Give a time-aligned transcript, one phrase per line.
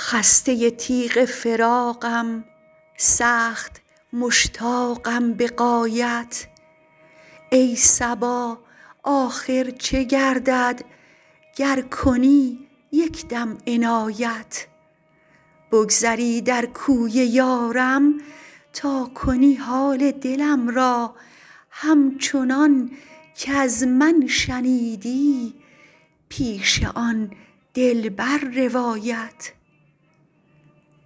[0.00, 2.44] خسته تیغ فراقم
[2.96, 3.80] سخت
[4.12, 6.46] مشتاقم به غایت.
[7.50, 8.58] ای صبا
[9.02, 10.80] آخر چه گردد؟
[11.56, 12.58] گر کنی
[12.92, 14.66] یک دم عنایت.
[15.72, 18.18] بگذری در کوی یارم
[18.72, 21.14] تا کنی حال دلم را.
[21.70, 22.90] همچنان
[23.36, 25.54] کز من شنیدی
[26.28, 27.30] پیش آن
[27.74, 29.57] دلبر روایت.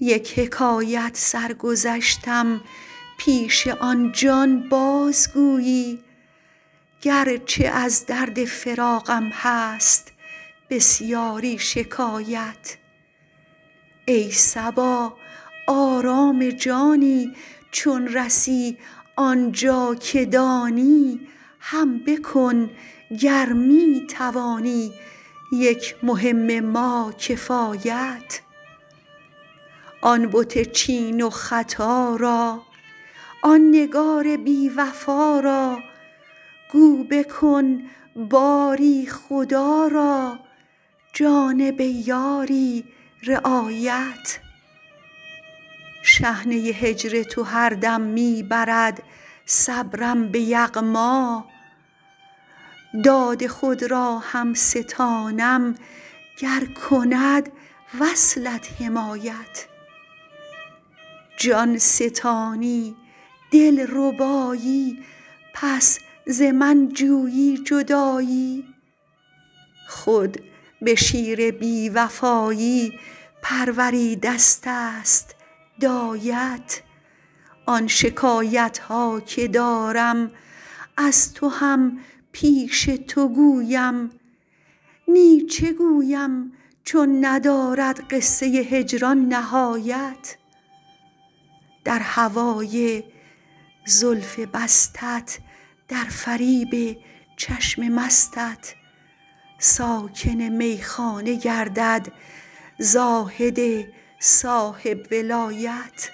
[0.00, 2.60] یک حکایت سرگذشتم
[3.18, 5.98] پیش آن جان بازگویی
[7.02, 10.12] گرچه از درد فراقم هست
[10.70, 12.76] بسیاری شکایت.
[14.06, 15.16] ای صبا
[15.66, 17.34] آرام جانی
[17.70, 18.78] چون رسی
[19.16, 21.20] آن جا که دانی
[21.60, 22.70] هم بکن
[23.20, 24.92] گر می توانی
[25.52, 28.40] یک مهم ما کفایت.
[30.02, 32.62] آن بت چین و ختا را
[33.42, 35.82] آن نگار بی وفا را.
[36.72, 37.82] گو بکن
[38.16, 40.38] باری خدا را
[41.12, 42.84] جانب یاری
[43.22, 44.38] رعایت.
[46.02, 49.02] شحنه هجر تو هر دم می برد
[49.46, 51.46] صبرم به یغما.
[53.04, 55.74] داد خود را هم ستانم
[56.38, 57.52] گر کند
[58.00, 59.66] وصلت حمایت.
[61.40, 62.96] جان ستانی
[63.50, 64.98] دل ربایی
[65.54, 68.64] پس ز من جویی جدایی.
[69.88, 70.42] خود
[70.82, 72.92] به شیر بی وفایی
[73.42, 75.34] پروریدستست
[75.80, 76.82] دایت.
[77.66, 80.30] آن شکایت ها که دارم
[80.96, 81.98] از تو هم
[82.32, 84.10] پیش تو گویم.
[85.08, 86.52] نی چه گویم
[86.84, 90.36] چون ندارد قصه هجران نهایت؟
[91.84, 93.04] در هوای
[93.84, 95.38] زلف بستت
[95.88, 96.98] در فریب
[97.36, 98.74] چشم مستت.
[99.58, 102.12] ساکن میخانه گردد
[102.78, 103.86] زاهد
[104.18, 106.10] صاحب ولایت.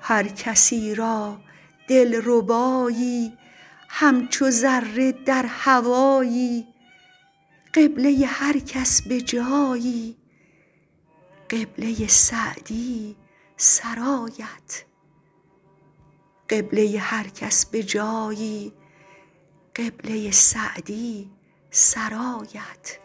[0.00, 1.40] هر کسی را
[1.88, 3.38] دلربایی
[3.88, 6.66] همچو ذره در هوایی.
[16.50, 18.72] قبله هر کس به جایی
[19.76, 21.30] قبله سعدی
[21.70, 22.98] سرایت.